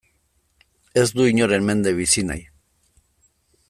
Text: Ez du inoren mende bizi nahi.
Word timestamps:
Ez 1.03 1.05
du 1.19 1.27
inoren 1.33 1.69
mende 1.69 1.95
bizi 2.01 2.27
nahi. 2.31 2.45